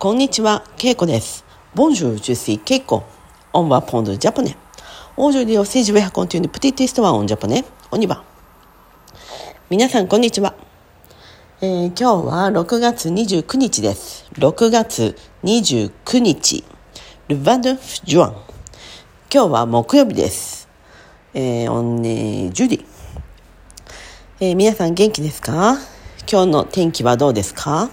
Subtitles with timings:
[0.00, 1.44] こんにちは、ケイコです。
[1.74, 3.04] ボンジュー、ジューシー、ケイコ。
[3.52, 4.56] オンはポンドジャポネ。
[5.18, 7.66] オージュリオセ、政治ウェハコンティーニプティティストはオンジャポネ。
[7.90, 8.24] オニバ。
[9.68, 10.54] 皆さん、こんにちは。
[11.60, 14.24] えー、今日は6月29日です。
[14.36, 16.64] 6月29日。
[17.28, 18.30] ルヴァドゥフ・ジュアン。
[19.30, 20.66] 今日は木曜日です。
[21.34, 22.86] えー、オンネジュリ。
[24.40, 25.76] えー、皆さん元気ですか
[26.26, 27.90] 今日の天気はどうですか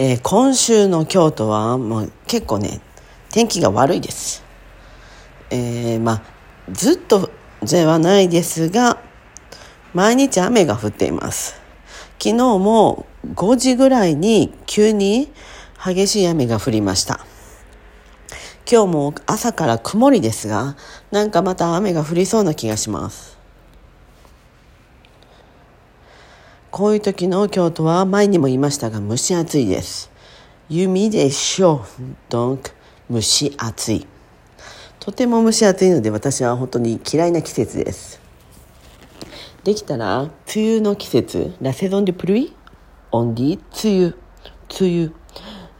[0.00, 2.80] えー今週の京都はもう結構ね
[3.30, 4.44] 天気が悪いです、
[5.50, 6.22] えーまあ
[6.70, 7.30] ずっと
[7.62, 9.02] ではないですが
[9.92, 11.60] 毎日雨が降っています。
[12.20, 15.32] 昨日も5時ぐらいに急に
[15.82, 17.24] 激しい雨が降りました。
[18.70, 20.76] 今日も朝から曇りですが
[21.10, 23.37] なんかまた雨が降りそうな気がします。
[26.70, 30.10] こういう時の京都は前にも言いましたが蒸し暑いです。
[30.68, 32.32] 弓でしょう。
[32.32, 32.72] donc
[33.10, 34.06] 蒸し暑い。
[35.00, 38.20] とても蒸し暑いので私は本当に嫌いな季節です。
[39.64, 42.52] できたら梅雨の季節、la saison de pluie,
[43.12, 44.14] on dit 梅雨、
[44.78, 45.12] 梅雨。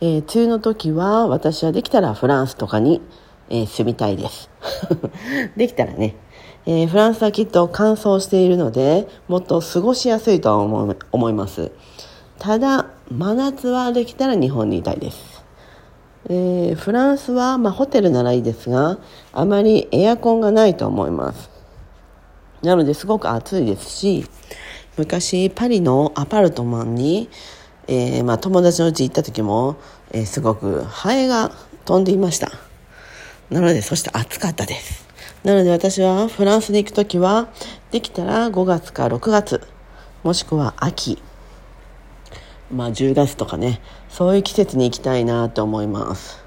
[0.00, 3.02] えー梅雨の時は私はできたらフランスとかに、
[3.50, 4.48] えー住みたいです。
[5.54, 6.16] できたらね、
[6.66, 11.70] えーフランスはきっと乾燥しているのでもっと過ごしやすいとは思い思います。
[12.38, 15.44] ただ真夏はできたら日本にいたいです。
[16.28, 18.98] えーフランスは、まあ、ホテルならいいですが
[19.32, 21.50] あまりエアコンがないと思います。
[22.62, 24.26] なのですごく暑いですし
[24.96, 27.30] 昔パリのアパルトマンに、
[27.86, 29.76] えーまあ、友達の家行った時も、
[30.10, 31.52] えすごくハエが
[31.84, 32.50] 飛んでいました
[33.50, 35.07] なのでそして暑かったです
[35.48, 37.48] なので私はフランスに行く時は
[37.90, 39.66] できたら5月か6月
[40.22, 41.22] もしくは秋。
[42.70, 46.44] まあ10月とかねそういう季節に行きたいなと思います。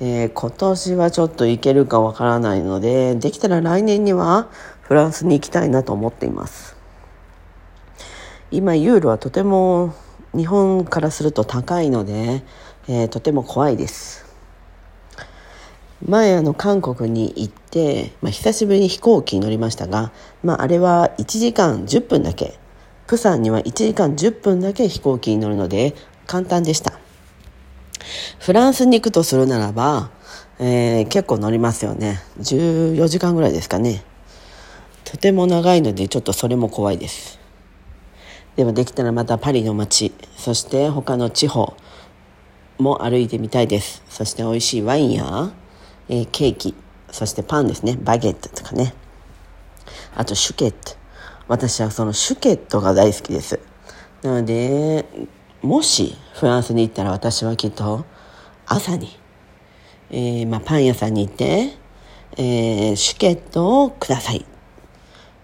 [0.00, 4.48] えー今年はちょっと行けるかわからないのでできたら来年には
[4.82, 6.76] フランスに行きたいなと思っています。
[8.50, 9.94] 今ユーロはとても
[10.34, 12.42] 日本からすると高いので、
[12.88, 14.27] えーとても怖いです。
[16.06, 22.58] 前あの韓国に行って、まあ、久しぶりに飛行機に乗りましたが、まあ、あれは1時間10分だけ
[23.08, 25.94] プサンには1時間10分だけ飛行機に乗るので
[26.26, 26.92] 簡単でした。
[28.38, 30.10] フランスに行くとするならば、
[30.58, 32.20] えー結構乗りますよね。
[32.40, 34.04] 14時間ぐらいですかね。
[35.04, 37.40] とても長いのでちょっとそれも怖いです。
[38.56, 41.76] でもできたらまたパリの街そして他の地方
[42.76, 44.02] も歩いてみたいです。
[44.10, 45.50] そして美味しいワインや、
[46.08, 46.74] えーケーキ
[47.10, 47.98] そしてパンですね。
[48.02, 48.94] バゲットとかね。
[50.14, 50.96] あとシュケット。
[51.46, 53.60] 私はそのシュケットが大好きです。
[54.22, 55.04] なので
[55.62, 58.04] もしフランスに行ったら私はきっと
[58.66, 59.18] 朝に、
[60.10, 61.74] えーまあ、パン屋さんに行って、
[62.36, 64.44] えーシュケットをください、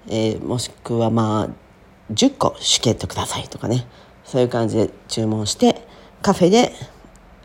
[0.09, 3.87] えーもしくはまあ10個シュケットくださいとかね。
[4.25, 5.87] そういう感じで注文して
[6.23, 6.73] カフェで、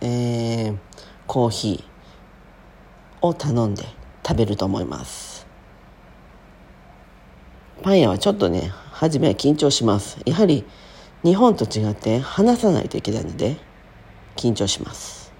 [0.01, 0.77] えー
[1.27, 1.88] コーヒー
[3.21, 3.83] を頼んで
[4.25, 5.47] 食べると思います。
[7.81, 10.19] パン屋はちょっとね初めは緊張します。
[10.25, 10.65] やはり
[11.23, 13.57] 日本と違って話さないといけないので
[14.35, 15.33] 緊張します、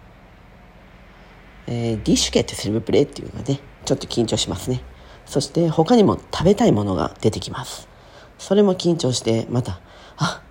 [1.68, 4.82] えーディッシュケットスリブプレーっていうのがねちょっと緊張しますね。
[5.26, 7.88] そして他にも食べたいものが出てきます。
[8.38, 9.80] それも緊張してまた
[10.18, 10.42] あ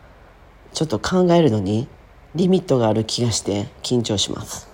[0.73, 1.89] ちょっと考えるのに
[2.35, 4.68] リミットがある気がして緊張します。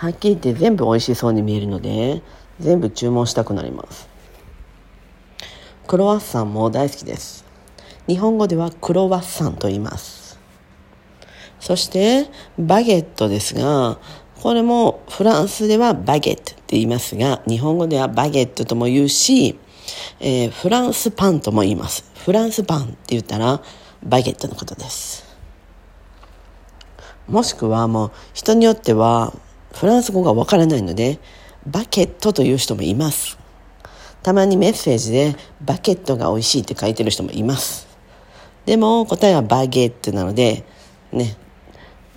[0.00, 2.22] はっきり言って全部美味しそうに見えるので
[2.58, 4.08] 全部注文したくなります。
[5.86, 7.44] クロワッサンも大好きです。
[8.06, 10.38] 日本語ではクロワッサンと言います。
[11.58, 13.98] そしてバゲットですが
[14.40, 19.58] これもフランスではバゲットって言いますが日本語ではバゲットとも言うし、
[20.18, 22.10] えーフランスパンとも言います。
[22.24, 23.60] フランスパンって言ったら
[24.02, 25.26] バゲットのことです。
[27.28, 29.34] もしくはもう人によっては
[29.72, 31.18] フランス語がわからないので
[31.66, 33.38] バケットという人もいます。
[34.22, 37.88] たまにメッセージでバケットが美味しいって書いてる人もいます。
[38.66, 40.64] でも答えはバゲットなので
[41.12, 41.36] ね。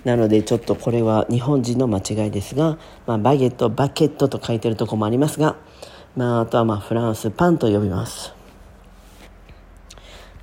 [0.04, 5.56] なのでちょっとこれは日本人の間違いですが、まあ、バゲットバケットと書いてるとこもありますが、
[6.14, 8.34] まあ、あとはまあフランスパンと呼びます。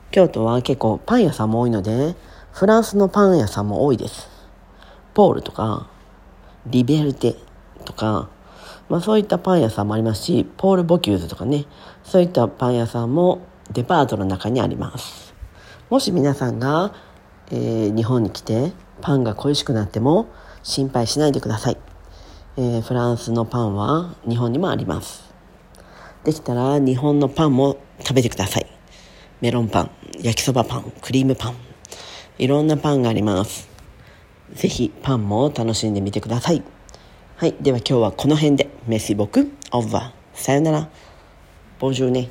[0.09, 2.15] 京都は結構パン屋さんも多いので
[2.51, 4.27] フランスのパン屋さんも多いです。
[5.13, 5.89] ポールとか
[6.67, 7.35] リベルテ
[7.85, 8.29] とか、
[8.89, 11.65] まあ、そういったパン屋さんもありますしポール・ボキューズとかね
[12.03, 13.41] そういったパン屋さんも
[13.71, 15.33] デパートの中にあります。
[15.89, 16.93] もし皆さんが、
[17.51, 18.71] えー、日本に来て
[19.01, 20.27] パンが恋しくなっても
[20.63, 21.77] 心配しないでください、
[22.55, 25.33] えー、フランスのパンは日本にもあります。
[26.23, 28.67] できたら日本のパンも食べてください。
[29.41, 29.91] メロンパン
[30.21, 31.55] 焼きそばパンクリームパン
[32.37, 33.70] いろんなパンがあります。
[34.53, 36.63] ぜひパンも楽しんでみてください。
[37.37, 38.69] はいでは今日はこの辺で。
[38.87, 40.89] メシボクオーバーさよなら。
[41.79, 42.29] ボンジューね。